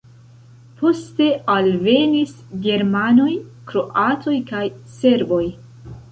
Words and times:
Poste 0.77 1.25
alvenis 1.55 2.31
germanoj, 2.63 3.29
kroatoj 3.73 4.33
kaj 4.53 4.63
serboj. 4.95 5.43